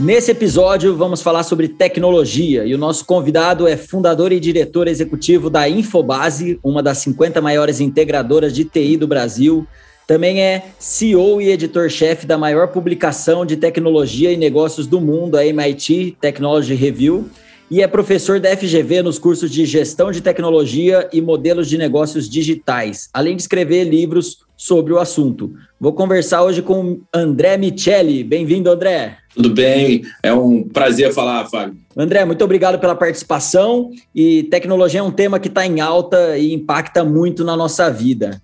[0.00, 5.50] Nesse episódio, vamos falar sobre tecnologia e o nosso convidado é fundador e diretor executivo
[5.50, 9.66] da Infobase, uma das 50 maiores integradoras de TI do Brasil.
[10.06, 15.44] Também é CEO e editor-chefe da maior publicação de tecnologia e negócios do mundo, a
[15.44, 17.28] MIT Technology Review,
[17.68, 22.28] e é professor da FGV nos cursos de gestão de tecnologia e modelos de negócios
[22.28, 25.54] digitais, além de escrever livros sobre o assunto.
[25.80, 28.24] Vou conversar hoje com André Michelli.
[28.24, 29.16] Bem-vindo, André.
[29.32, 31.76] Tudo bem, é um prazer falar, Fábio.
[31.96, 33.92] André, muito obrigado pela participação.
[34.12, 38.42] E tecnologia é um tema que está em alta e impacta muito na nossa vida.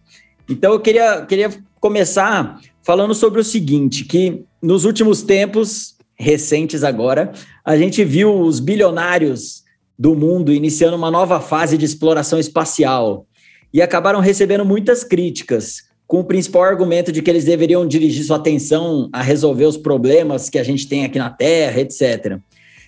[0.49, 7.33] Então eu queria, queria começar falando sobre o seguinte: que nos últimos tempos, recentes agora,
[7.65, 9.65] a gente viu os bilionários
[9.99, 13.27] do mundo iniciando uma nova fase de exploração espacial
[13.73, 18.37] e acabaram recebendo muitas críticas com o principal argumento de que eles deveriam dirigir sua
[18.37, 22.39] atenção a resolver os problemas que a gente tem aqui na Terra, etc.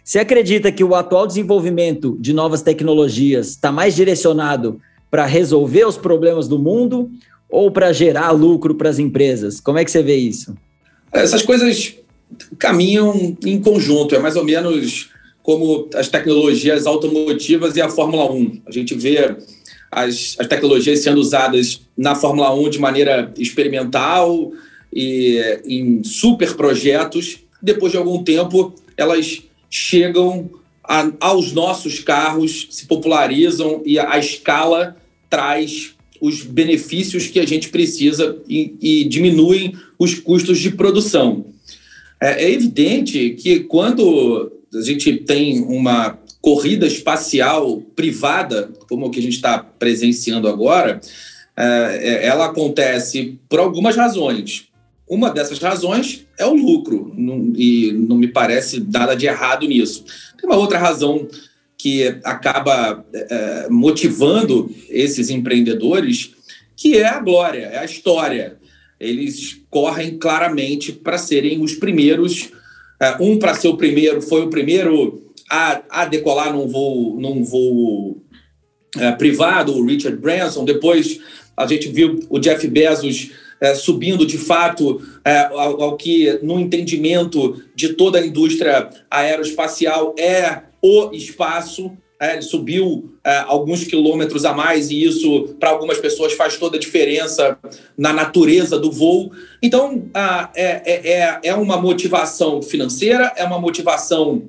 [0.05, 5.97] Você acredita que o atual desenvolvimento de novas tecnologias está mais direcionado para resolver os
[5.97, 7.11] problemas do mundo
[7.51, 9.59] ou para gerar lucro para as empresas?
[9.59, 10.57] Como é que você vê isso?
[11.13, 11.97] Essas coisas
[12.61, 15.11] caminham em conjunto, é mais ou menos
[15.43, 18.63] como as tecnologias automotivas e a Fórmula 1.
[18.69, 19.35] A gente vê
[19.91, 24.53] as, as tecnologias sendo usadas na Fórmula 1 de maneira experimental
[24.93, 27.39] e em super projetos.
[27.63, 30.51] Depois de algum tempo, elas chegam
[30.83, 34.97] a, aos nossos carros, se popularizam e a, a, escala
[35.29, 41.47] traz os benefícios que a gente precisa e, e diminuem os custos de produção.
[42.21, 49.19] É, é evidente que quando a gente tem uma corrida espacial privada, como o que
[49.19, 51.01] a gente está presenciando agora,
[51.57, 54.69] é, é, ela acontece por algumas razões.
[55.09, 57.13] Uma dessas razões é o lucro,
[57.57, 60.05] e não me parece nada de errado nisso.
[60.41, 61.27] Tem uma outra razão
[61.77, 66.31] que acaba é, motivando esses empreendedores,
[66.77, 68.57] que é a glória, é a história.
[69.01, 72.51] Eles correm claramente para serem os primeiros.
[73.19, 78.23] um para ser o primeiro foi o primeiro a, a decolar num voo, num voo
[78.99, 80.65] é, privado, o Richard Branson.
[80.65, 81.21] Depois
[81.57, 83.31] a gente viu o Jeff Bezos
[83.61, 90.15] é, subindo de fato é, ao, ao, que, no entendimento de toda a indústria aeroespacial,
[90.19, 91.93] é o espaço.
[92.19, 96.77] É, ele subiu é, alguns quilômetros a mais e isso, para algumas pessoas, faz toda
[96.77, 97.59] a diferença
[97.97, 99.31] na natureza do voo.
[99.63, 100.05] Então,
[100.55, 104.49] é, é, é, é uma motivação financeira, é uma motivação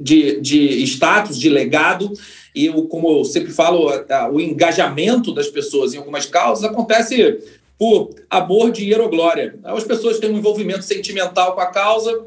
[0.00, 2.12] de, de status, de legado,
[2.54, 3.90] e eu, como eu sempre falo,
[4.32, 7.38] o engajamento das pessoas em algumas causas acontece
[7.78, 9.58] por amor, dinheiro ou glória.
[9.62, 12.26] As pessoas têm um envolvimento sentimental com a causa,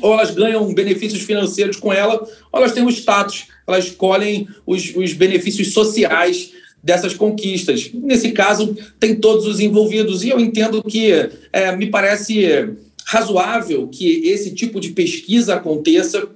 [0.00, 4.94] ou elas ganham benefícios financeiros com ela, ou elas têm um status, elas escolhem os,
[4.94, 6.52] os benefícios sociais
[6.82, 7.90] dessas conquistas.
[7.92, 11.10] Nesse caso, tem todos os envolvidos, e eu entendo que
[11.52, 12.70] é, me parece
[13.04, 16.28] razoável que esse tipo de pesquisa aconteça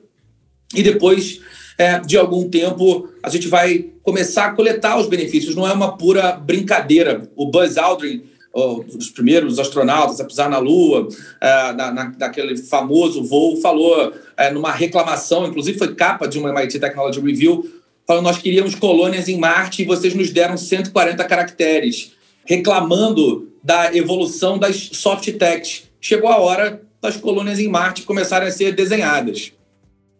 [0.72, 1.40] e depois
[1.78, 5.54] é, de algum tempo a gente vai começar a coletar os benefícios.
[5.54, 7.28] Não é uma pura brincadeira.
[7.34, 8.22] O Buzz Aldrin,
[8.54, 11.08] um dos primeiros astronautas a pisar na Lua,
[11.40, 16.50] é, na, na, naquele famoso voo, falou é, numa reclamação, inclusive foi capa de uma
[16.50, 17.68] MIT Technology Review,
[18.06, 22.12] falando nós queríamos colônias em Marte e vocês nos deram 140 caracteres,
[22.44, 25.84] reclamando da evolução das soft techs.
[26.00, 29.52] Chegou a hora das colônias em Marte começarem a ser desenhadas.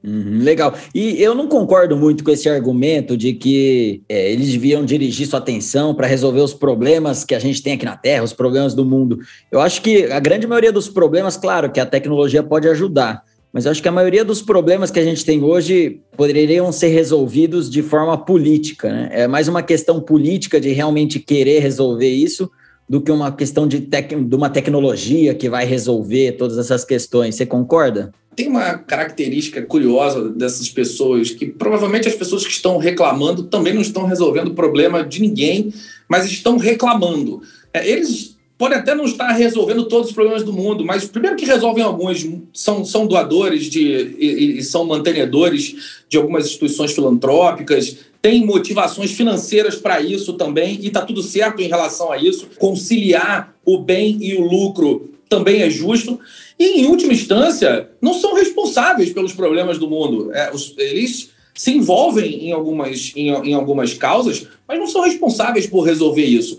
[0.07, 0.75] Uhum, legal.
[0.95, 5.39] E eu não concordo muito com esse argumento de que é, eles deviam dirigir sua
[5.39, 8.85] atenção para resolver os problemas que a gente tem aqui na Terra, os problemas do
[8.85, 9.19] mundo.
[9.51, 13.65] Eu acho que a grande maioria dos problemas, claro, que a tecnologia pode ajudar, mas
[13.65, 17.71] eu acho que a maioria dos problemas que a gente tem hoje poderiam ser resolvidos
[17.71, 18.93] de forma política.
[18.93, 19.09] Né?
[19.11, 22.51] É mais uma questão política de realmente querer resolver isso
[22.89, 27.35] do que uma questão de, tec de uma tecnologia que vai resolver todas essas questões.
[27.35, 28.13] Você concorda?
[28.37, 33.81] Tem uma característica curiosa dessas pessoas que provavelmente as pessoas que estão reclamando também não
[33.81, 35.73] estão resolvendo o problema de ninguém,
[36.09, 37.41] mas estão reclamando.
[37.73, 41.45] É, eles podem até não estar resolvendo todos os problemas do mundo, mas primeiro que
[41.45, 48.43] resolvem alguns, são, são doadores de, e, e são mantenedores de algumas instituições filantrópicas, têm
[48.43, 52.49] motivações financeiras para isso também, e está tudo certo em relação a isso.
[52.59, 56.19] Conciliar o bem e o lucro também é justo.
[56.59, 60.33] E, em última instância, não são responsáveis pelos problemas do mundo.
[60.33, 65.67] É, os, eles se envolvem em algumas, em, em algumas causas, mas não são responsáveis
[65.67, 66.59] por resolver isso.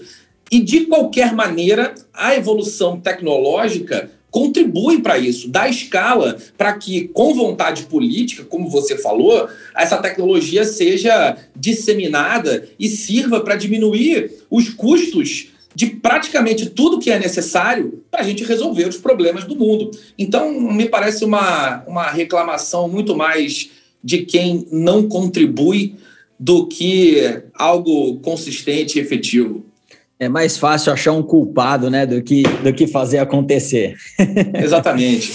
[0.52, 7.34] E, de qualquer maneira, a evolução tecnológica contribui para isso, dá escala para que, com
[7.34, 15.54] vontade política, como você falou, essa tecnologia seja disseminada e sirva para diminuir os custos
[15.74, 19.92] de praticamente tudo que é necessário para a gente resolver os problemas do mundo.
[20.20, 23.70] Então, me parece uma, uma reclamação muito mais
[24.04, 25.96] de quem não contribui
[26.38, 29.66] do que algo consistente e efetivo.
[30.20, 33.96] É mais fácil achar um culpado, né, do que, do que fazer acontecer.
[34.56, 35.32] Exatamente.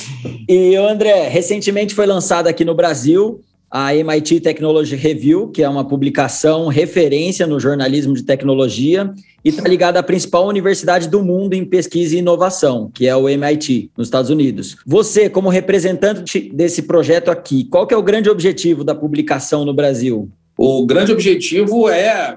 [0.48, 3.40] e, André, recentemente foi lançada aqui no Brasil
[3.70, 9.66] a MIT Technology Review, que é uma publicação referência no jornalismo de tecnologia e está
[9.68, 14.08] ligada à principal universidade do mundo em pesquisa e inovação, que é o MIT, nos
[14.08, 14.76] Estados Unidos.
[14.84, 19.72] Você, como representante desse projeto aqui, qual que é o grande objetivo da publicação no
[19.72, 20.28] Brasil?
[20.58, 22.36] O grande objetivo é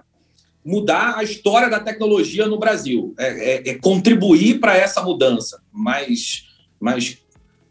[0.65, 6.45] mudar a história da tecnologia no Brasil, é, é, é contribuir para essa mudança, mais,
[6.79, 7.17] mais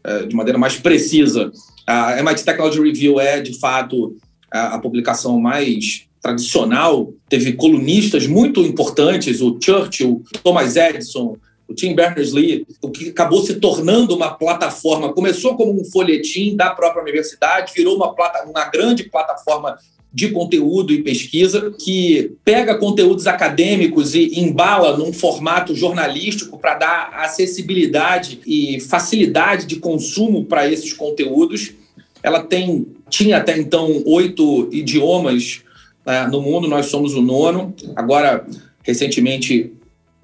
[0.03, 1.51] é, de maneira mais precisa.
[1.87, 4.15] A MIT Technology Review é, de fato,
[4.51, 7.13] a, a publicação mais tradicional.
[7.27, 11.35] Teve colunistas muito importantes, o Churchill, Thomas Edison,
[11.67, 15.13] o Tim Berners-Lee, o que acabou se tornando uma plataforma.
[15.13, 19.77] Começou como um folhetim da própria universidade, virou uma, plata, uma grande plataforma
[20.13, 27.09] de conteúdo e pesquisa, que pega conteúdos acadêmicos e embala num formato jornalístico para dar
[27.15, 31.73] acessibilidade e facilidade de consumo para esses conteúdos.
[32.21, 35.61] Ela tem tinha até então oito idiomas
[36.05, 37.75] uh, no mundo, nós somos o nono.
[37.95, 38.45] Agora,
[38.83, 39.71] recentemente,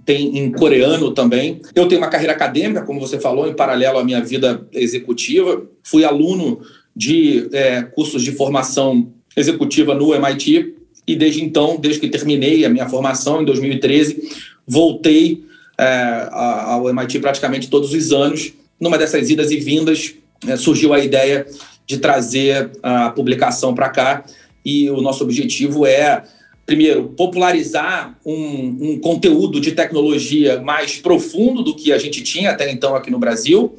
[0.06, 1.62] tem em coreano também.
[1.76, 5.64] Eu tenho uma carreira acadêmica, como você falou, em paralelo à minha vida executiva.
[5.84, 6.62] Fui aluno
[6.96, 10.76] de é, cursos de formação executiva no MIT
[11.08, 14.30] e desde então, desde que terminei a minha formação em 2013,
[14.68, 15.44] voltei
[15.78, 18.54] é, ao MIT praticamente todos os anos.
[18.80, 20.14] Numa dessas idas e vindas,
[20.48, 21.48] é, surgiu a ideia
[21.88, 24.24] de trazer a publicação para cá
[24.64, 26.24] e o nosso objetivo é,
[26.70, 32.72] primeiro, popularizar um, um conteúdo de tecnologia mais profundo do que a gente tinha até
[32.72, 33.76] então aqui no Brasil.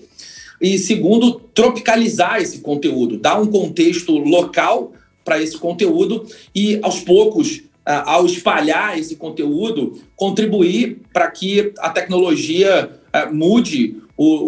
[0.61, 4.93] E segundo, tropicalizar esse conteúdo, dar um contexto local
[5.25, 12.91] para esse conteúdo e, aos poucos, ao espalhar esse conteúdo, contribuir para que a tecnologia
[13.33, 13.97] mude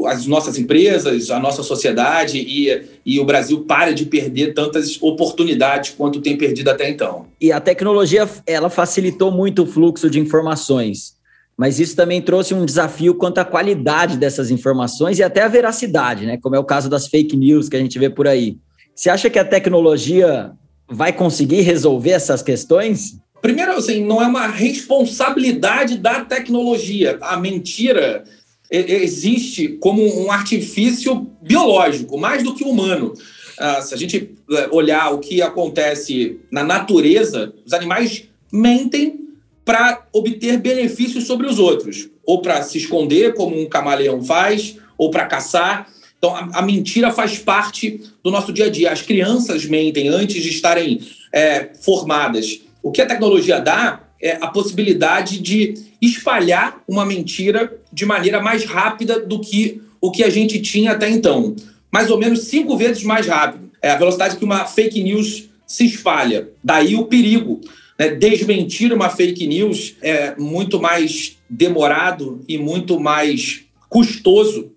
[0.06, 5.90] as nossas empresas, a nossa sociedade e, e o Brasil pare de perder tantas oportunidades
[5.96, 7.26] quanto tem perdido até então.
[7.40, 11.14] E a tecnologia ela facilitou muito o fluxo de informações,
[11.56, 16.26] mas isso também trouxe um desafio quanto à qualidade dessas informações e até a veracidade,
[16.26, 16.36] né?
[16.36, 18.58] Como é o caso das fake news que a gente vê por aí.
[18.94, 20.52] Você acha que a tecnologia
[20.92, 23.16] vai conseguir resolver essas questões?
[23.40, 27.18] Primeiro, assim, não é uma responsabilidade da tecnologia.
[27.20, 28.24] A mentira
[28.70, 33.12] existe como um artifício biológico, mais do que humano.
[33.58, 39.20] Ah, se a gente é, olhar o que acontece na natureza, os animais mentem
[39.64, 45.10] para obter benefícios sobre os outros, ou para se esconder, como um camaleão faz, ou
[45.10, 45.88] para caçar.
[46.22, 48.92] Então, a, a, mentira faz parte do nosso dia a dia.
[48.92, 51.00] As crianças mentem antes de estarem
[51.32, 52.60] é, formadas.
[52.80, 58.64] O que a tecnologia dá é a possibilidade de espalhar uma mentira de maneira mais
[58.64, 61.56] rápida do que o que a gente tinha até então.
[61.90, 63.72] Mais ou menos cinco vezes mais rápido.
[63.82, 66.50] É a velocidade que uma fake news se espalha.
[66.62, 67.60] Daí o perigo.
[67.98, 68.10] Né?
[68.10, 74.71] Desmentir uma fake news é muito mais demorado e muito mais custoso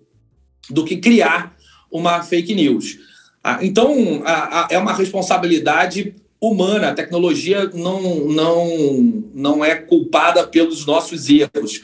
[0.70, 1.56] do que criar
[1.90, 2.98] uma fake news.
[3.42, 4.22] Ah, então,
[4.68, 6.88] é uma responsabilidade humana.
[6.88, 11.80] A tecnologia não, não, não é culpada pelos nossos erros.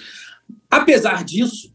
[0.70, 1.72] Apesar disso,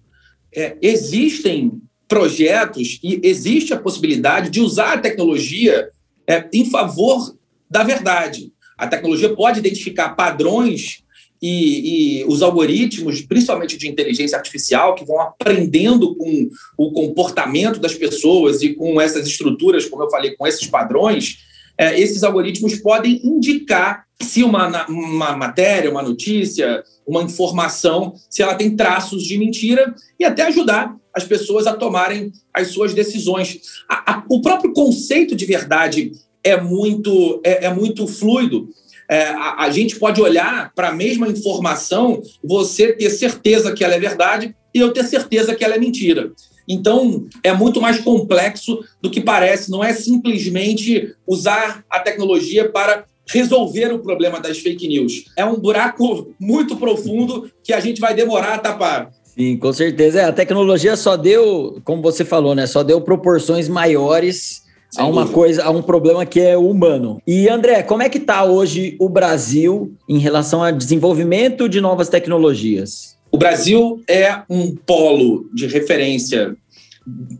[0.53, 5.89] é, existem projetos e existe a possibilidade de usar a tecnologia
[6.27, 7.35] é, em favor
[7.69, 8.51] da verdade.
[8.77, 11.03] A tecnologia pode identificar padrões
[11.41, 17.93] e, e, os algoritmos, principalmente de inteligência artificial, que vão aprendendo com o comportamento das
[17.93, 21.37] pessoas e com essas estruturas, como eu falei, com esses padrões,
[21.77, 28.55] é, esses algoritmos podem indicar se uma, uma matéria, uma notícia, uma informação, se ela
[28.55, 33.59] tem traços de mentira e até ajudar as pessoas a tomarem as suas decisões.
[33.87, 36.11] A, a, o próprio conceito de verdade
[36.43, 38.69] é muito, é, é muito fluido.
[39.09, 43.95] É, a, a, gente pode olhar para a mesma informação, você ter certeza que ela
[43.95, 46.31] é verdade e eu ter certeza que ela é mentira.
[46.67, 49.71] Então, é muito mais complexo do que parece.
[49.71, 55.25] Não é simplesmente usar a tecnologia para resolver o problema das fake news.
[55.37, 59.11] É um buraco muito profundo que a gente vai demorar a tapar.
[59.23, 60.21] Sim, com certeza.
[60.21, 62.65] É, a tecnologia só deu, como você falou, né?
[62.65, 65.33] Só deu proporções maiores Sem a uma dúvida.
[65.33, 67.21] coisa, a um problema que é humano.
[67.27, 72.09] E André, como é que está hoje o Brasil em relação ao desenvolvimento de novas
[72.09, 73.17] tecnologias?
[73.31, 76.55] O Brasil é um polo de referência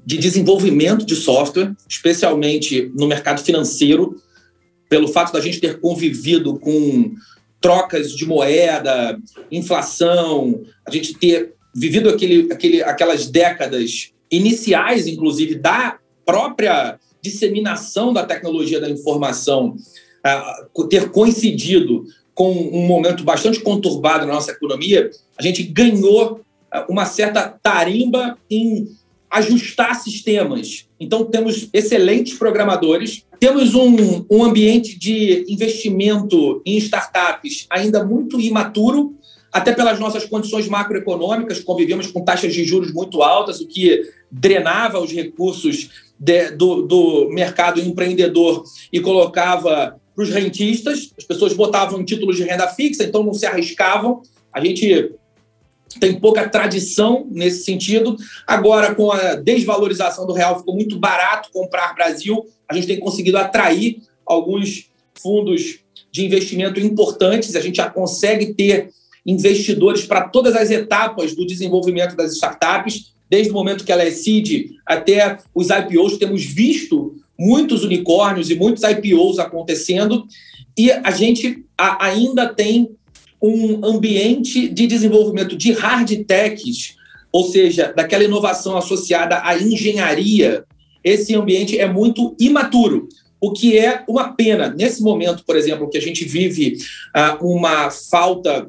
[0.06, 4.16] de desenvolvimento de software, especialmente no mercado financeiro,
[4.90, 7.12] pelo fato da gente ter convivido com
[7.60, 9.20] trocas de moeda,
[9.52, 18.26] inflação, a gente ter vivido aquele, aquele, aquelas décadas iniciais, inclusive, da própria disseminação da
[18.26, 19.76] tecnologia da informação,
[20.76, 26.42] uh, ter coincidido com um momento bastante conturbado na nossa economia, a gente ganhou
[26.72, 28.88] ah, uma certa tarimba em
[29.30, 30.88] ajustar sistemas.
[31.00, 39.16] Então, temos excelentes programadores, temos um, um ambiente de investimento em startups ainda muito imaturo,
[39.52, 45.00] até pelas nossas condições macroeconômicas, convivemos com taxas de juros muito altas, o que drenava
[45.00, 52.04] os recursos de, do, do mercado empreendedor e colocava para os rentistas, as pessoas botavam
[52.04, 54.24] títulos de renda fixa, então não se arriscavam.
[54.52, 55.14] A gente
[56.00, 58.18] tem pouca tradição nesse sentido.
[58.46, 62.46] Agora, com a desvalorização do real, ficou muito barato comprar Brasil.
[62.68, 64.90] A gente tem conseguido atrair alguns
[65.22, 65.80] fundos
[66.12, 67.56] de investimento importantes.
[67.56, 68.90] A gente já consegue ter
[69.26, 74.12] investidores para todas as etapas do desenvolvimento das startups, desde o momento que ela é
[74.12, 76.18] seed até os IPOs.
[76.18, 80.26] Temos visto muitos unicórnios e muitos IPOs acontecendo.
[80.78, 82.90] E a gente ainda tem
[83.42, 86.96] um ambiente de desenvolvimento de hard techs,
[87.32, 90.64] ou seja, daquela inovação associada à engenharia,
[91.04, 93.08] esse ambiente é muito imaturo,
[93.40, 94.74] o que é uma pena.
[94.76, 96.78] Nesse momento, por exemplo, que a gente vive
[97.16, 98.68] uh, uma falta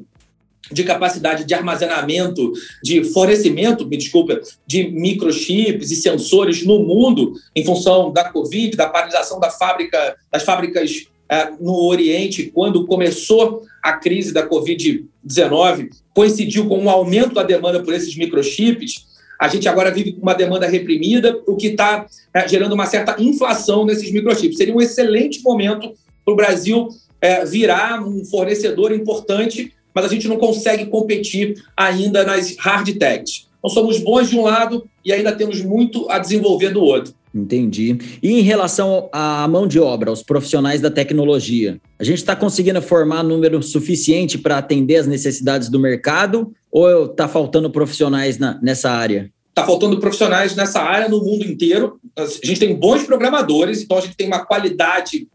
[0.71, 7.65] de capacidade de armazenamento, de fornecimento, me desculpa, de microchips e sensores no mundo, em
[7.65, 13.93] função da Covid, da paralisação da fábrica, das fábricas é, no Oriente, quando começou a
[13.93, 19.07] crise da Covid-19, coincidiu com um aumento da demanda por esses microchips.
[19.39, 23.17] A gente agora vive com uma demanda reprimida, o que está é, gerando uma certa
[23.23, 24.57] inflação nesses microchips.
[24.57, 26.89] Seria um excelente momento para o Brasil
[27.21, 33.49] é, virar um fornecedor importante, mas a gente não consegue competir ainda nas hard techs.
[33.59, 37.13] Então, somos bons de um lado e ainda temos muito a desenvolver do outro.
[37.35, 37.99] Entendi.
[38.23, 42.81] E em relação à mão de obra, aos profissionais da tecnologia, a gente está conseguindo
[42.81, 48.93] formar número suficiente para atender as necessidades do mercado ou está faltando profissionais na, nessa
[48.93, 49.33] área?
[49.49, 51.99] Está faltando profissionais nessa área no mundo inteiro.
[52.17, 55.27] A gente tem bons programadores, então a gente tem uma qualidade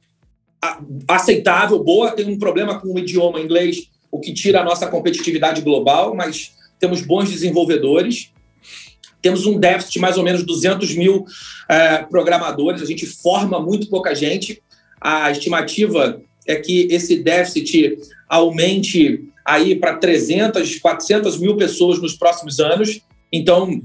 [1.05, 2.11] aceitável, boa.
[2.11, 6.53] Tem um problema com o idioma inglês, o que tira a nossa competitividade global, mas
[6.79, 8.33] temos bons desenvolvedores
[9.23, 11.25] temos um déficit de mais ou menos 200 mil
[11.69, 14.61] é, programadores, a gente forma muito pouca gente.
[14.99, 22.59] A estimativa é que esse déficit aumente aí para 300, 400 mil pessoas nos próximos
[22.59, 22.99] anos.
[23.31, 23.81] Então,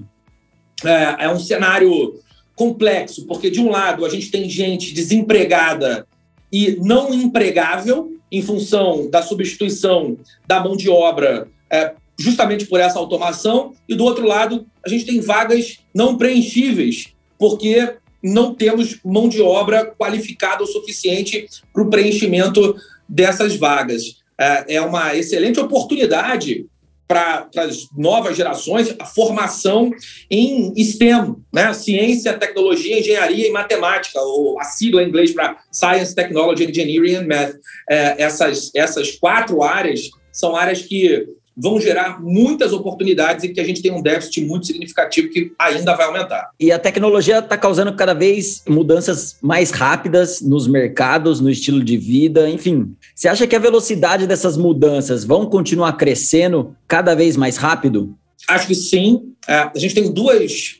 [0.84, 2.20] é, é um cenário
[2.56, 6.04] complexo, porque de um lado a gente tem gente desempregada
[6.52, 12.98] e não empregável em função da substituição da mão de obra é, justamente por essa
[12.98, 19.28] automação, e do outro lado, a gente tem vagas não preenchíveis, porque não temos mão
[19.28, 22.74] de obra qualificada o suficiente para o preenchimento
[23.08, 24.18] dessas vagas.
[24.36, 26.66] É, é uma excelente oportunidade
[27.08, 29.90] para as novas gerações a formação
[30.30, 31.72] em STEM, né?
[31.72, 37.26] ciência, tecnologia, engenharia e matemática, ou a sigla em inglês para Science, Technology, Engineering and
[37.26, 37.54] Math.
[37.88, 41.26] É, essas, essas quatro áreas são áreas que
[41.58, 45.96] vão gerar muitas oportunidades e que a gente tem um déficit muito significativo que ainda
[45.96, 46.50] vai aumentar.
[46.60, 51.96] E a tecnologia está causando cada vez mudanças mais rápidas nos mercados, no estilo de
[51.96, 52.94] vida, enfim.
[53.14, 58.16] Você acha que a velocidade dessas mudanças vão continuar crescendo cada vez mais rápido?
[58.48, 59.34] Acho que sim.
[59.48, 60.78] É, a gente tem duas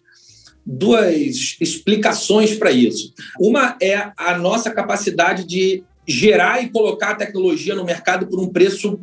[0.71, 3.15] duas explicações para isso.
[3.41, 8.49] Uma é a nossa capacidade de gerar e colocar a tecnologia no mercado por um
[8.49, 9.01] preço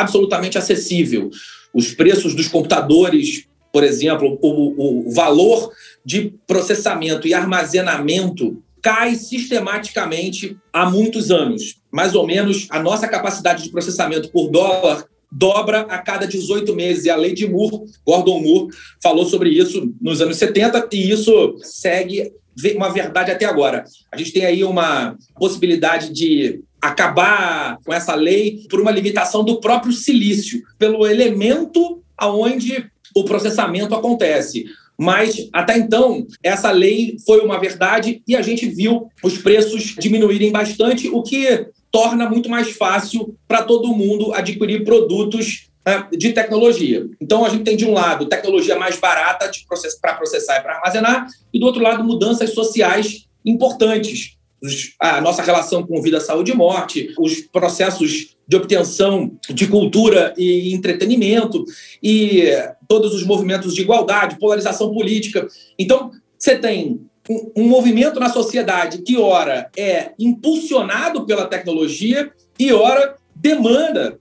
[0.00, 1.30] absolutamente acessível.
[1.72, 5.72] Os preços dos computadores, por exemplo, o, o valor
[6.04, 11.80] de processamento e armazenamento cai sistematicamente há muitos anos.
[11.90, 17.04] Mais ou menos a nossa capacidade de processamento por dólar dobra a cada 18 meses.
[17.04, 18.68] E a lei de Moore, Gordon Moore,
[19.02, 22.32] falou sobre isso nos anos 70 e isso segue
[22.74, 23.84] uma verdade até agora.
[24.10, 29.60] A gente tem aí uma possibilidade de acabar com essa lei por uma limitação do
[29.60, 34.66] próprio silício, pelo elemento aonde o processamento acontece.
[34.98, 40.50] Mas até então, essa lei foi uma verdade e a gente viu os preços diminuírem
[40.50, 47.06] bastante, o que torna muito mais fácil para todo mundo adquirir produtos né, de tecnologia.
[47.20, 49.50] Então, a gente tem, de um lado, tecnologia mais barata
[50.00, 54.35] para processar e para armazenar, e do outro lado, mudanças sociais importantes.
[54.98, 60.72] A nossa relação com vida, saúde e morte, os processos de obtenção de cultura e
[60.72, 61.64] entretenimento,
[62.02, 62.44] e
[62.88, 65.46] todos os movimentos de igualdade, polarização política.
[65.78, 72.72] Então, você tem um, um movimento na sociedade que, ora, é impulsionado pela tecnologia e,
[72.72, 74.18] ora, demanda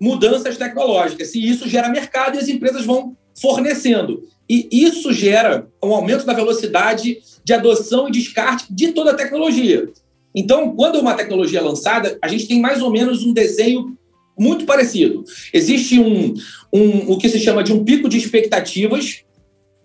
[0.00, 1.34] mudanças tecnológicas.
[1.34, 4.22] E isso gera mercado e as empresas vão fornecendo.
[4.48, 9.88] E isso gera um aumento da velocidade de adoção e descarte de toda a tecnologia.
[10.34, 13.96] Então, quando uma tecnologia é lançada, a gente tem mais ou menos um desenho
[14.38, 15.24] muito parecido.
[15.52, 16.34] Existe um,
[16.72, 19.24] um o que se chama de um pico de expectativas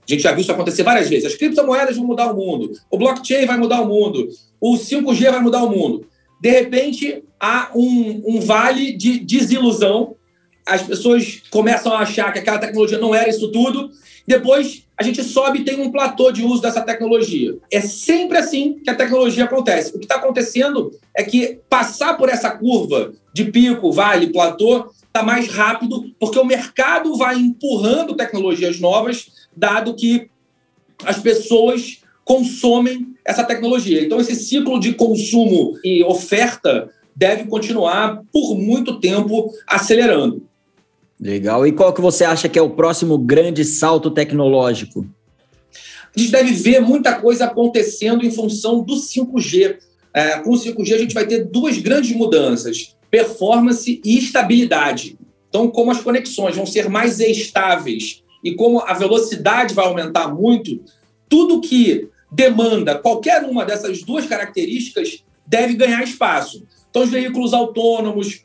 [0.08, 1.26] a gente já viu isso acontecer várias vezes.
[1.26, 4.28] As criptomoedas vão mudar o mundo, o blockchain vai mudar o mundo,
[4.60, 6.06] o 5G vai mudar o mundo.
[6.42, 10.16] De repente, há um, um vale de desilusão.
[10.66, 13.92] As pessoas começam a achar que aquela tecnologia não era isso tudo.
[14.28, 17.58] Depois, a gente sobe e tem um platô de uso dessa tecnologia.
[17.72, 19.96] É sempre assim que a tecnologia acontece.
[19.96, 25.24] O que está acontecendo é que passar por essa curva de pico, vale, platô, está
[25.24, 30.30] mais rápido, porque o mercado vai empurrando tecnologias novas dado que
[31.04, 34.02] as pessoas consomem essa tecnologia.
[34.02, 40.48] Então, esse ciclo de consumo e oferta deve continuar por muito tempo acelerando.
[41.24, 41.66] Legal.
[41.66, 45.08] E qual que você acha que é o próximo grande salto tecnológico?
[46.14, 49.78] A gente deve ver muita coisa acontecendo em função do 5G.
[50.14, 55.18] É, com o 5G, a gente vai ter duas grandes mudanças: performance e estabilidade.
[55.48, 60.84] Então, como as conexões vão ser mais estáveis e como a velocidade vai aumentar muito,
[61.30, 66.66] tudo que demanda qualquer uma dessas duas características deve ganhar espaço.
[66.90, 68.44] Então, os veículos autônomos,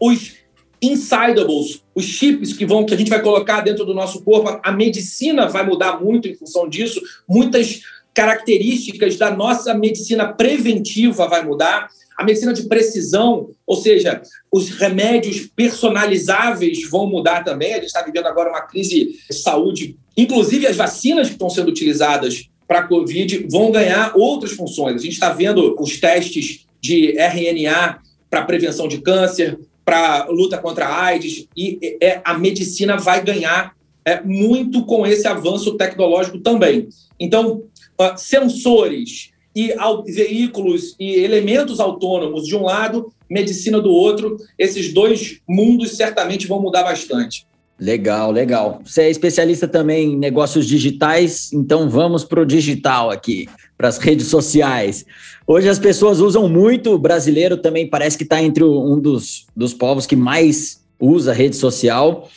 [0.00, 0.43] os
[0.80, 4.72] insidables, os chips que vão que a gente vai colocar dentro do nosso corpo, a
[4.72, 7.80] medicina vai mudar muito em função disso, muitas
[8.12, 15.50] características da nossa medicina preventiva vai mudar a medicina de precisão, ou seja, os remédios
[15.54, 17.72] personalizáveis vão mudar também.
[17.72, 21.68] A gente está vivendo agora uma crise de saúde, inclusive as vacinas que estão sendo
[21.68, 25.00] utilizadas para a Covid vão ganhar outras funções.
[25.00, 27.98] A gente está vendo os testes de RNA
[28.30, 33.74] para prevenção de câncer, para luta contra a AIDS, e é, a medicina vai ganhar
[34.04, 36.88] é, muito com esse avanço tecnológico também.
[37.18, 37.62] Então,
[38.00, 39.72] uh, sensores, e
[40.06, 46.60] veículos e elementos autônomos de um lado, medicina do outro, esses dois mundos certamente vão
[46.60, 47.46] mudar bastante.
[47.78, 48.80] Legal, legal.
[48.84, 53.98] Você é especialista também em negócios digitais, então vamos para o digital aqui, para as
[53.98, 55.04] redes sociais.
[55.46, 59.74] Hoje as pessoas usam muito, o brasileiro também parece que está entre um dos, dos
[59.74, 62.28] povos que mais usa rede social.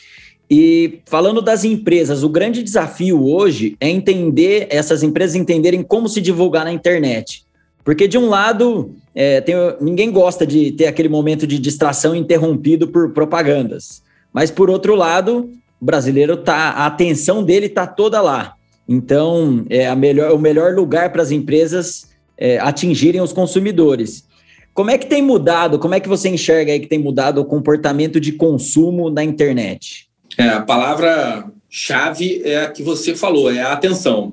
[0.50, 6.20] E falando das empresas, o grande desafio hoje é entender essas empresas entenderem como se
[6.20, 7.44] divulgar na internet.
[7.84, 12.88] Porque, de um lado, é, tem, ninguém gosta de ter aquele momento de distração interrompido
[12.88, 14.02] por propagandas.
[14.32, 18.57] Mas, por outro lado, o brasileiro tá, a atenção dele está toda lá.
[18.88, 24.26] Então, é melhor, o melhor lugar para as empresas é, atingirem os consumidores.
[24.72, 25.78] Como é que tem mudado?
[25.78, 30.08] Como é que você enxerga aí que tem mudado o comportamento de consumo na internet?
[30.38, 34.32] É, a palavra-chave é a que você falou, é a atenção.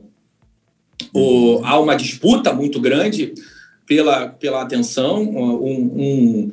[1.13, 3.33] O, há uma disputa muito grande
[3.87, 6.51] pela, pela atenção, um, um,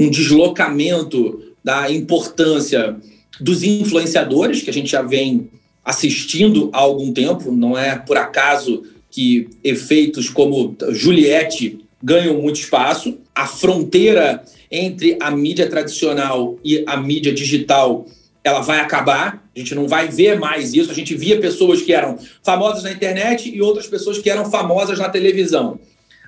[0.00, 2.96] um deslocamento da importância
[3.40, 5.48] dos influenciadores, que a gente já vem
[5.84, 13.18] assistindo há algum tempo, não é por acaso que efeitos como Juliette ganham muito espaço.
[13.34, 18.06] A fronteira entre a mídia tradicional e a mídia digital
[18.42, 19.44] ela vai acabar.
[19.54, 20.90] A gente não vai ver mais isso.
[20.90, 24.98] A gente via pessoas que eram famosas na internet e outras pessoas que eram famosas
[24.98, 25.78] na televisão.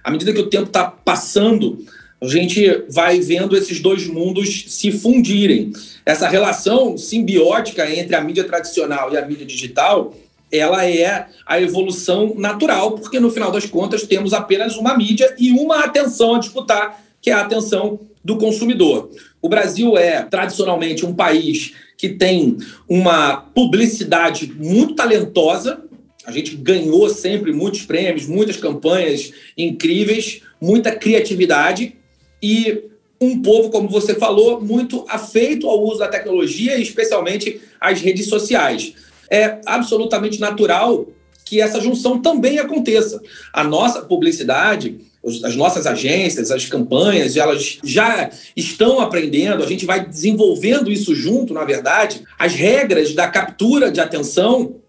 [0.03, 1.85] À medida que o tempo está passando,
[2.25, 5.73] a gente vai vendo esses dois mundos se fundirem.
[6.07, 10.15] Essa relação simbiótica entre a mídia tradicional e a mídia digital,
[10.51, 15.51] ela é a evolução natural, porque no final das contas temos apenas uma mídia e
[15.53, 19.11] uma atenção a disputar, que é a atenção do consumidor.
[19.43, 22.57] O Brasil é tradicionalmente um país que tem
[22.89, 25.85] uma publicidade muito talentosa.
[26.25, 31.97] A gente ganhou sempre muitos prêmios, muitas campanhas incríveis, muita criatividade
[32.45, 38.29] e um povo, como você falou, muito afeito ao uso da tecnologia, especialmente as redes
[38.29, 38.93] sociais.
[39.31, 41.07] É absolutamente natural
[41.43, 43.23] que essa junção também aconteça.
[43.51, 45.01] A nossa publicidade
[45.43, 51.55] as nossas agências, as campanhas, elas já estão aprendendo, a gente vai desenvolvendo isso junto,
[51.55, 54.83] na verdade, as regras da captura de atenção,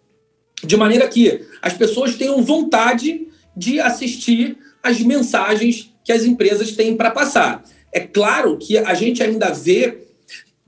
[0.61, 6.95] de maneira que as pessoas tenham vontade de assistir as mensagens que as empresas têm
[6.95, 7.63] para passar.
[7.91, 10.05] É claro que a gente ainda vê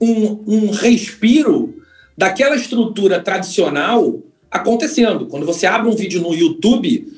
[0.01, 1.75] um, um respiro
[2.17, 4.19] daquela estrutura tradicional
[4.49, 5.27] acontecendo.
[5.27, 7.13] Quando você abre um vídeo no YouTube,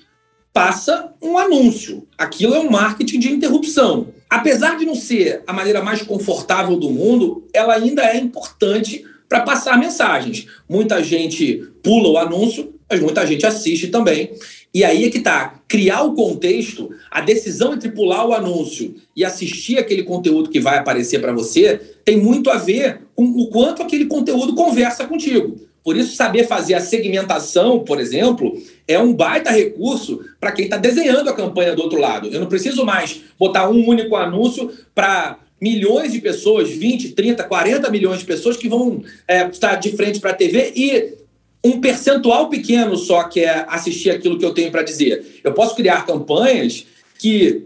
[0.54, 2.06] passa um anúncio.
[2.18, 4.08] Aquilo é um marketing de interrupção.
[4.30, 9.42] Apesar de não ser a maneira mais confortável do mundo, ela ainda é importante para
[9.42, 10.48] passar mensagens.
[10.68, 14.34] Muita gente pula o anúncio, mas muita gente assiste também.
[14.74, 19.26] E aí é que tá, criar o contexto, a decisão entre pular o anúncio e
[19.26, 23.82] assistir aquele conteúdo que vai aparecer para você, tem muito a ver com o quanto
[23.82, 25.60] aquele conteúdo conversa contigo.
[25.84, 28.54] Por isso, saber fazer a segmentação, por exemplo,
[28.88, 32.28] é um baita recurso para quem está desenhando a campanha do outro lado.
[32.28, 37.90] Eu não preciso mais botar um único anúncio para milhões de pessoas, 20, 30, 40
[37.90, 41.19] milhões de pessoas que vão é, estar de frente para a TV e
[41.64, 45.42] um percentual pequeno só quer assistir aquilo que eu tenho para dizer.
[45.44, 46.86] Eu posso criar campanhas
[47.18, 47.64] que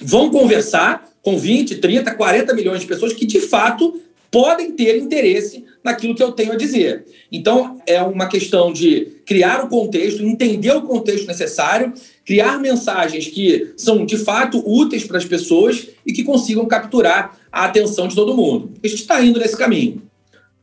[0.00, 5.64] vão conversar com 20, 30, 40 milhões de pessoas que de fato podem ter interesse
[5.82, 7.04] naquilo que eu tenho a dizer.
[7.30, 11.92] Então, é uma questão de criar o contexto, entender o contexto necessário,
[12.24, 17.64] criar mensagens que são de fato úteis para as pessoas e que consigam capturar a
[17.64, 18.72] atenção de todo mundo.
[18.82, 20.02] A gente está indo nesse caminho.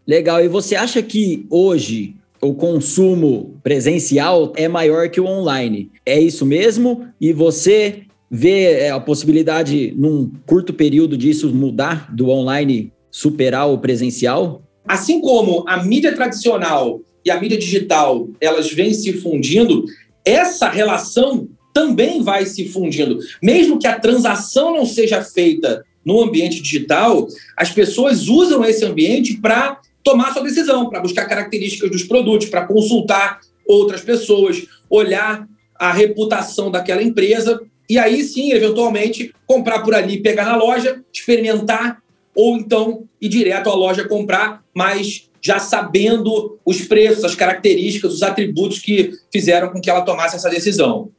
[0.07, 0.43] Legal.
[0.43, 5.91] E você acha que hoje o consumo presencial é maior que o online?
[6.05, 7.07] É isso mesmo?
[7.19, 13.77] E você vê é, a possibilidade, num curto período, disso mudar do online superar o
[13.77, 14.63] presencial?
[14.87, 19.85] Assim como a mídia tradicional e a mídia digital elas vêm se fundindo,
[20.23, 23.19] essa relação também vai se fundindo.
[23.41, 29.37] Mesmo que a transação não seja feita no ambiente digital, as pessoas usam esse ambiente
[29.37, 35.91] para tomar sua decisão, para buscar características dos produtos, para consultar outras pessoas, olhar a
[35.91, 42.01] reputação daquela empresa e aí sim, eventualmente, comprar por ali, pegar na loja, experimentar
[42.35, 48.23] ou então ir direto à loja comprar, mas já sabendo os preços, as características, os
[48.23, 51.09] atributos que fizeram com que ela tomasse essa decisão.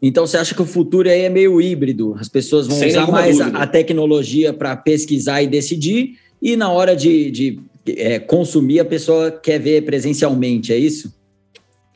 [0.00, 2.14] Então você acha que o futuro aí é meio híbrido?
[2.18, 6.70] As pessoas vão Sem usar mais a, a, tecnologia para pesquisar e decidir, e na
[6.70, 7.60] hora de, de
[7.96, 11.14] é, consumir a pessoa quer ver presencialmente, é isso?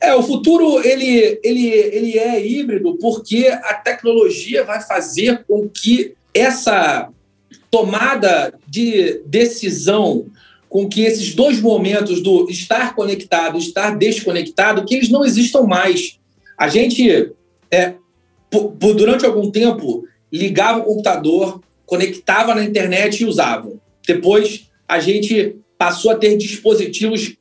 [0.01, 6.13] É, o futuro ele, ele, ele é híbrido porque a tecnologia vai fazer com que
[6.33, 7.09] essa
[7.71, 10.25] tomada de decisão
[10.73, 16.17] com que esses dois momentos do estar conectado estar desconectado, que eles não existam mais.
[16.57, 17.31] A gente,
[17.69, 17.93] é,
[18.79, 23.71] durante algum tempo, ligava o computador, conectava na internet e usava.
[24.07, 27.35] Depois, a gente passou a ter dispositivos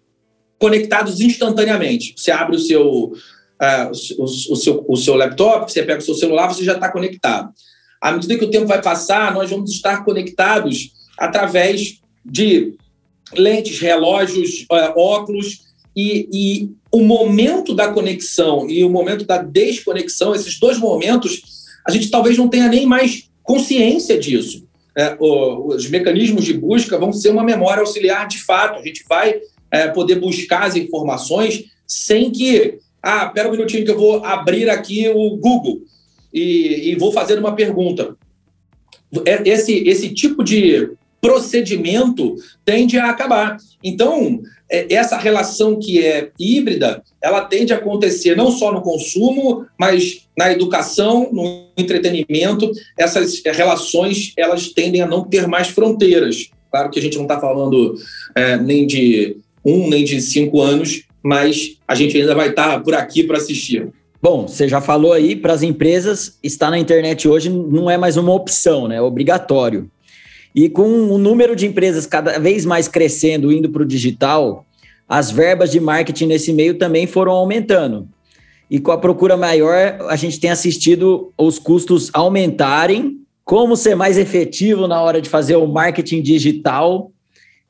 [0.59, 2.15] conectados instantaneamente.
[2.17, 6.15] Você abre o seu, uh, o, o, seu, o seu laptop, você pega o seu
[6.15, 7.53] celular, você já está conectado
[8.03, 12.75] à medida que o tempo vai passar, nós vamos estar conectados através de
[13.33, 15.63] lentes, relógios, é, óculos,
[15.95, 21.43] e, e, o momento da conexão e o momento da desconexão, esses dois momentos,
[21.87, 24.67] a gente talvez não tenha nem mais consciência disso.
[24.97, 28.79] É, os mecanismos de busca vão ser uma memória auxiliar de fato.
[28.79, 32.79] A gente vai é, poder buscar as informações sem que.
[33.03, 35.81] Ah, espera um minutinho que eu vou abrir aqui o Google
[36.33, 38.17] e, e vou fazer uma pergunta.
[39.27, 40.91] É, esse, esse tipo de
[41.23, 43.57] procedimento tende a acabar.
[43.83, 49.65] Então, é, essa relação que é híbrida, ela tende a acontecer não só no consumo,
[49.79, 52.71] mas na educação, no entretenimento.
[52.99, 56.51] Essas relações, elas tendem a não ter mais fronteiras.
[56.71, 57.95] Claro que a gente não está falando
[58.35, 62.95] é, nem de um nem de cinco anos, mas a gente ainda vai estar por
[62.95, 63.89] aqui para assistir.
[64.21, 68.17] Bom, você já falou aí, para as empresas, estar na internet hoje não é mais
[68.17, 68.97] uma opção, né?
[68.97, 69.89] É obrigatório.
[70.55, 74.67] E com o número de empresas cada vez mais crescendo, indo para o digital,
[75.09, 78.09] as verbas de marketing nesse meio também foram aumentando.
[78.71, 83.19] E com a procura maior, a gente tem assistido os custos aumentarem.
[83.45, 87.11] Como ser mais efetivo na hora de fazer o marketing digital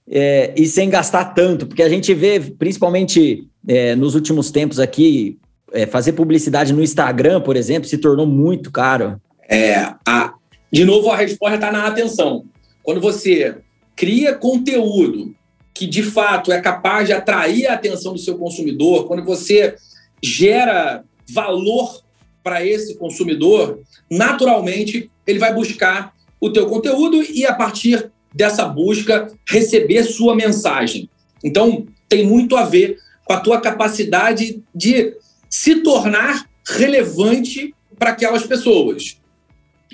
[0.08, 1.66] é, e sem gastar tanto?
[1.66, 5.38] Porque a gente vê, principalmente é, nos últimos tempos aqui,
[5.72, 9.20] é, fazer publicidade no Instagram, por exemplo, se tornou muito caro.
[9.48, 9.74] É,
[10.06, 10.34] a,
[10.70, 12.44] de novo, a resposta está na atenção.
[12.82, 13.56] Quando você
[13.96, 15.34] cria conteúdo
[15.74, 19.74] que de fato é capaz de atrair a atenção do seu consumidor, quando você
[20.22, 22.02] gera valor
[22.42, 29.28] para esse consumidor, naturalmente ele vai buscar o teu conteúdo e a partir dessa busca
[29.48, 31.08] receber sua mensagem.
[31.44, 35.14] Então, tem muito a ver com a tua capacidade de
[35.48, 39.18] se tornar relevante para aquelas pessoas,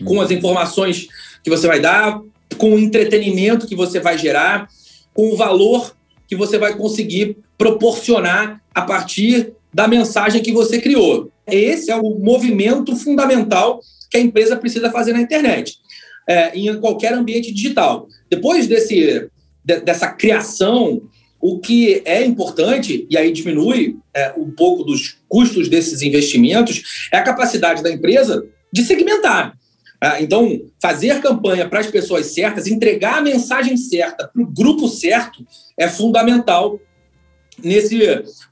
[0.04, 1.08] com as informações
[1.42, 2.20] que você vai dar,
[2.58, 4.68] com o entretenimento que você vai gerar,
[5.14, 11.30] com o valor que você vai conseguir proporcionar a partir da mensagem que você criou.
[11.46, 15.76] Esse é o movimento fundamental que a empresa precisa fazer na internet,
[16.28, 18.06] é, em qualquer ambiente digital.
[18.30, 19.28] Depois desse,
[19.64, 21.02] de, dessa criação,
[21.40, 27.18] o que é importante, e aí diminui é, um pouco dos custos desses investimentos, é
[27.18, 29.56] a capacidade da empresa de segmentar.
[30.00, 34.86] Ah, então, fazer campanha para as pessoas certas, entregar a mensagem certa para o grupo
[34.86, 35.44] certo
[35.76, 36.78] é fundamental
[37.62, 37.98] nesse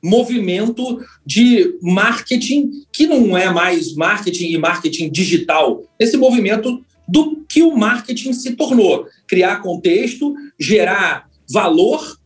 [0.03, 7.63] movimento de marketing que não é mais marketing e marketing digital, esse movimento do que
[7.63, 12.19] o marketing se tornou, criar contexto, gerar valor,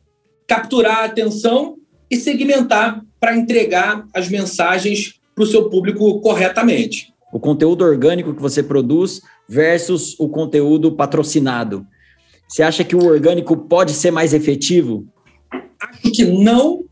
[0.48, 1.76] capturar a atenção
[2.10, 8.42] e segmentar para entregar as mensagens para o seu público corretamente o conteúdo orgânico que
[8.42, 11.86] você produz versus o conteúdo patrocinado.
[12.48, 15.06] Você acha que o orgânico pode ser mais efetivo?
[15.80, 16.84] Acho que não,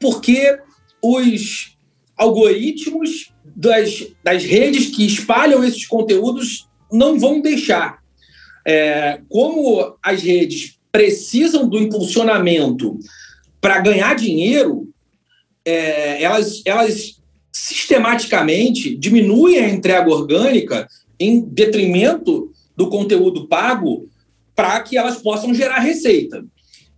[0.00, 0.58] porque
[1.02, 1.76] os
[2.16, 7.98] algoritmos das, das redes que espalham esses conteúdos não vão deixar.
[8.66, 12.98] É, como as redes precisam do impulsionamento
[13.60, 14.88] para ganhar dinheiro,
[15.64, 17.15] é, elas, elas
[17.56, 20.86] sistematicamente diminuem a entrega orgânica
[21.18, 24.10] em detrimento do conteúdo pago
[24.54, 26.44] para que elas possam gerar receita.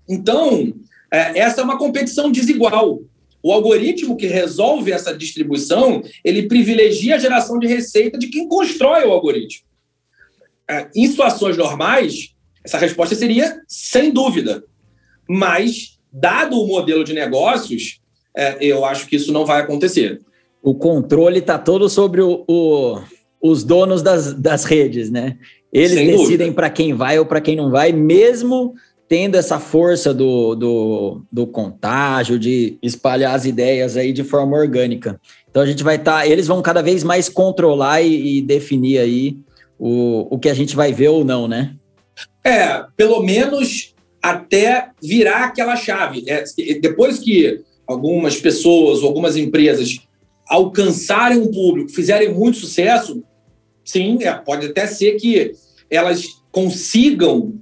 [0.08, 0.74] Então,
[1.12, 3.00] é, essa é uma competição desigual.
[3.40, 9.04] O algoritmo que resolve essa distribuição, ele privilegia a geração de receita de quem constrói
[9.04, 9.64] o algoritmo.
[10.68, 14.64] É, em situações normais, essa resposta seria sem dúvida.
[15.28, 18.00] Mas, dado o modelo de negócios,
[18.36, 20.20] é, eu acho que isso não vai acontecer
[20.62, 23.00] o controle está todo sobre o, o,
[23.40, 25.36] os donos das, das redes, né?
[25.72, 28.74] Eles Sem decidem para quem vai ou para quem não vai, mesmo
[29.08, 35.18] tendo essa força do, do, do, contágio, de espalhar as ideias aí de forma orgânica.
[35.50, 38.98] Então a gente vai estar, tá, eles vão cada vez mais controlar e, e, definir
[38.98, 39.38] aí
[39.78, 41.74] o, o que a gente vai ver ou não, né?
[42.44, 46.24] É, pelo menos até virar aquela chave.
[46.26, 46.44] É,
[46.80, 50.00] depois que algumas pessoas ou algumas empresas
[50.48, 53.22] alcançarem um público, fizerem muito sucesso,
[53.84, 55.52] sim, é, pode até ser que
[55.90, 57.54] elas consigam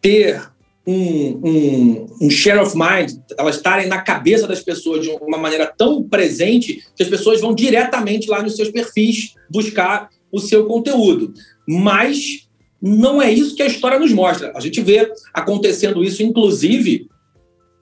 [0.00, 0.40] ter
[0.86, 5.66] um, um, um, share of mind, elas estarem na cabeça das pessoas de uma maneira
[5.66, 11.34] tão presente que as pessoas vão diretamente lá nos seus perfis buscar o seu conteúdo.
[11.66, 12.46] Mas
[12.80, 14.52] não é isso que a história nos mostra.
[14.54, 17.08] A gente vê acontecendo isso, inclusive,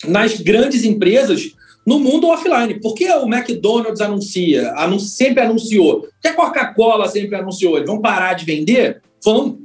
[0.07, 1.53] nas grandes empresas
[1.87, 2.81] no mundo offline.
[2.81, 6.03] Por que o McDonald's anuncia, anun sempre anunciou?
[6.03, 7.77] Por que a Coca-Cola sempre anunciou?
[7.77, 9.03] Eles vão parar de vender?
[9.23, 9.59] Vão.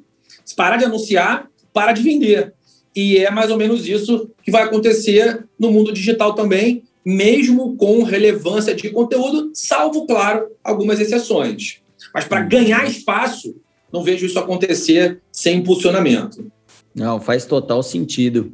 [0.43, 2.53] Se parar de anunciar, para de vender.
[2.95, 8.03] E é mais ou menos isso que vai acontecer no mundo digital também, mesmo com
[8.03, 11.81] relevância de conteúdo, salvo, claro, algumas exceções.
[12.13, 13.55] Mas para ganhar espaço,
[13.91, 16.51] não vejo isso acontecer sem impulsionamento.
[16.93, 18.51] Não, faz total sentido.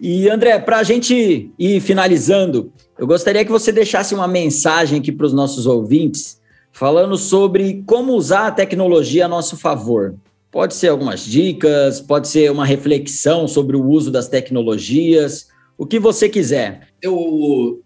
[0.00, 5.12] E André, para a gente ir finalizando, eu gostaria que você deixasse uma mensagem aqui
[5.12, 6.40] para os nossos ouvintes,
[6.72, 10.14] falando sobre como usar a tecnologia a nosso favor.
[10.50, 15.98] Pode ser algumas dicas, pode ser uma reflexão sobre o uso das tecnologias, o que
[15.98, 16.88] você quiser.
[17.02, 17.82] Eu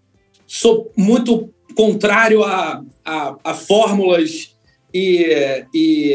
[0.46, 4.54] sou muito contrário a, a, a fórmulas
[4.94, 6.14] e, e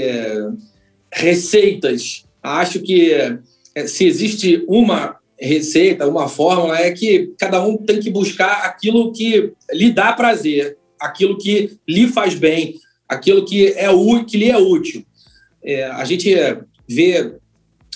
[1.11, 2.25] receitas.
[2.41, 8.09] Acho que eh, se existe uma receita, uma fórmula, é que cada um tem que
[8.09, 12.75] buscar aquilo que lhe dá prazer, aquilo que lhe faz bem,
[13.07, 13.87] aquilo que, é,
[14.27, 15.05] que lhe é útil.
[15.63, 16.29] É, a gente
[16.87, 17.33] vê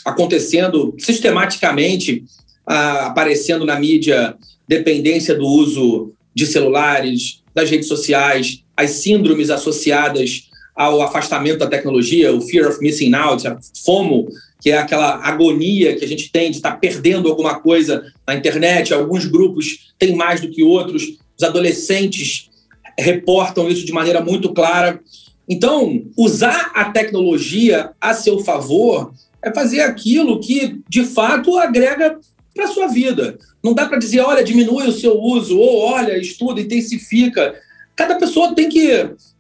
[0.06, 2.24] acontecendo sistematicamente,
[2.66, 4.36] ah, aparecendo na mídia,
[4.68, 12.34] dependência do uso de celulares, das redes sociais, as síndromes associadas ao afastamento da tecnologia,
[12.34, 14.30] o fear of missing out, a FOMO,
[14.62, 18.94] que é aquela agonia que a gente tem de estar perdendo alguma coisa na internet.
[18.94, 21.18] Alguns grupos têm mais do que outros.
[21.38, 22.50] Os adolescentes
[22.98, 25.00] reportam isso de maneira muito clara.
[25.48, 32.20] Então, usar a tecnologia a seu favor é fazer aquilo que, de fato, agrega
[32.54, 33.40] para a sua vida.
[33.64, 37.56] Não dá para dizer, olha, diminui o seu uso, ou olha, estuda, intensifica.
[38.00, 38.90] Cada pessoa tem que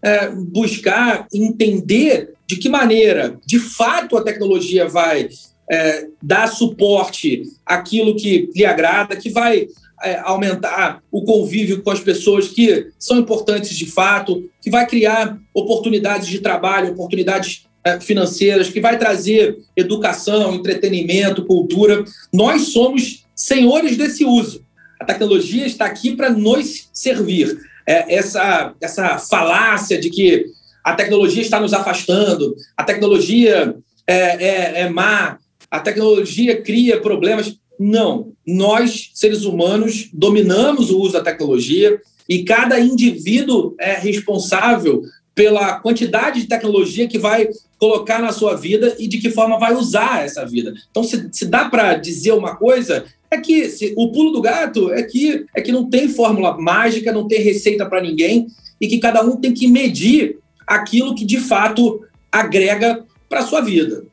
[0.04, 5.30] é, buscar entender de que maneira, de fato, a tecnologia vai
[5.72, 9.70] é, dar suporte àquilo que lhe agrada, que vai
[10.04, 15.40] é, aumentar o convívio com as pessoas que são importantes de fato, que vai criar
[15.54, 22.04] oportunidades de trabalho, oportunidades é, financeiras, que vai trazer educação, entretenimento, cultura.
[22.34, 24.66] Nós somos senhores desse uso.
[25.00, 27.70] A tecnologia está aqui para nos servir.
[27.90, 30.46] É, essa, essa falácia de que
[30.84, 33.76] a tecnologia está nos afastando, a tecnologia
[34.06, 35.40] é, é, é má,
[35.72, 37.58] a tecnologia cria problemas.
[37.80, 45.02] Não, nós, seres humanos, dominamos o uso da tecnologia e cada indivíduo é responsável
[45.34, 47.48] pela quantidade de tecnologia que vai
[47.80, 50.74] colocar na sua vida e de que forma vai usar essa vida.
[50.92, 54.92] Então, se, se dá para dizer uma coisa, é que se, o pulo do gato
[54.92, 58.48] é que, é que não tem fórmula mágica, não tem receita para ninguém
[58.80, 63.62] e que cada um tem que medir aquilo que de fato agrega para a sua
[63.62, 64.04] vida.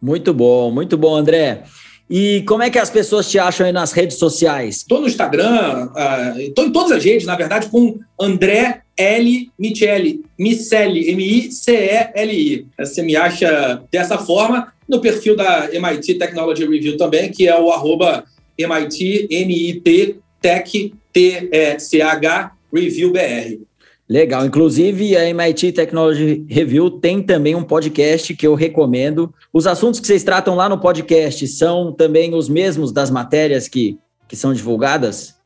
[0.00, 1.64] Muito bom, muito bom, André.
[2.10, 4.76] E como é que as pessoas te acham aí nas redes sociais?
[4.76, 5.90] Estou no Instagram,
[6.38, 9.50] estou uh, em todas as redes, na verdade, com André L.
[9.58, 12.66] Micheli, Miceli, M-I-C-E-L-I.
[12.78, 17.70] Você me acha dessa forma no perfil da MIT Technology Review também, que é o
[17.70, 18.24] arroba
[18.58, 23.68] MIT, M-I-T, Tech, T-E-C-H, Review BR.
[24.08, 24.46] Legal.
[24.46, 29.32] Inclusive, a MIT Technology Review tem também um podcast que eu recomendo.
[29.52, 33.98] Os assuntos que vocês tratam lá no podcast são também os mesmos das matérias que,
[34.26, 35.36] que são divulgadas?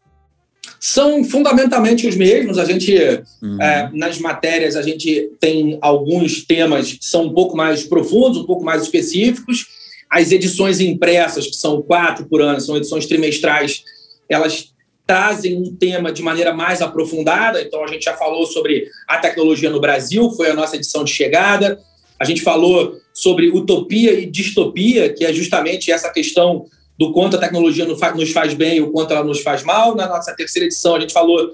[0.78, 2.56] São fundamentalmente os mesmos.
[2.56, 2.94] A gente,
[3.42, 3.60] uhum.
[3.60, 8.46] é, nas matérias, a gente tem alguns temas que são um pouco mais profundos, um
[8.46, 9.81] pouco mais específicos.
[10.12, 13.82] As edições impressas, que são quatro por ano, são edições trimestrais,
[14.28, 14.74] elas
[15.06, 17.62] trazem um tema de maneira mais aprofundada.
[17.62, 21.10] Então, a gente já falou sobre a tecnologia no Brasil, foi a nossa edição de
[21.10, 21.80] chegada.
[22.20, 26.66] A gente falou sobre utopia e distopia, que é justamente essa questão
[26.98, 29.94] do quanto a tecnologia nos faz bem e o quanto ela nos faz mal.
[29.94, 31.52] Na nossa terceira edição, a gente falou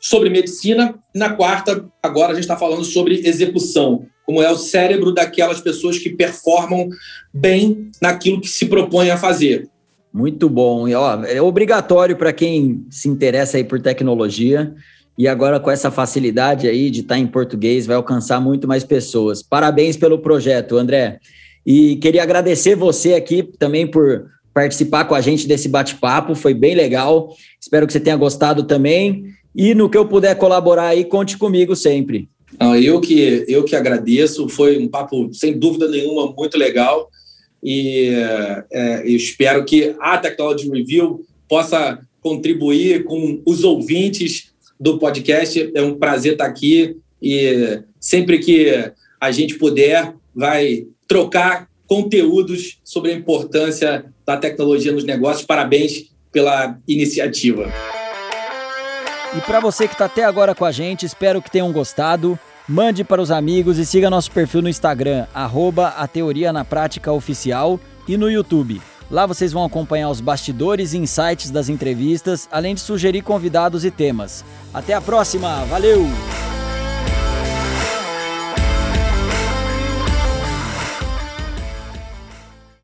[0.00, 0.98] sobre medicina.
[1.14, 5.98] Na quarta, agora, a gente está falando sobre execução, como é o cérebro daquelas pessoas
[5.98, 6.88] que performam
[7.32, 9.68] bem naquilo que se propõem a fazer.
[10.12, 10.86] Muito bom.
[10.86, 14.74] E, ó, é obrigatório para quem se interessa aí por tecnologia.
[15.16, 18.84] E agora, com essa facilidade aí de estar tá em português, vai alcançar muito mais
[18.84, 19.42] pessoas.
[19.42, 21.18] Parabéns pelo projeto, André.
[21.64, 26.34] E queria agradecer você aqui também por participar com a gente desse bate-papo.
[26.34, 27.34] Foi bem legal.
[27.60, 29.26] Espero que você tenha gostado também.
[29.54, 32.28] E no que eu puder colaborar aí, conte comigo sempre.
[32.80, 34.48] Eu, que, eu que agradeço.
[34.48, 37.10] Foi um papo, sem dúvida nenhuma, muito legal
[37.62, 38.08] e
[38.70, 45.70] é, eu espero que a Technology Review possa contribuir com os ouvintes do podcast.
[45.74, 53.12] É um prazer estar aqui e sempre que a gente puder, vai trocar conteúdos sobre
[53.12, 55.46] a importância da tecnologia nos negócios.
[55.46, 57.70] Parabéns pela iniciativa.
[59.34, 62.38] E para você que está até agora com a gente, espero que tenham gostado.
[62.68, 67.10] Mande para os amigos e siga nosso perfil no Instagram, arroba a Teoria na Prática
[67.10, 68.80] Oficial e no YouTube.
[69.10, 73.90] Lá vocês vão acompanhar os bastidores e insights das entrevistas, além de sugerir convidados e
[73.90, 74.44] temas.
[74.72, 76.06] Até a próxima, valeu!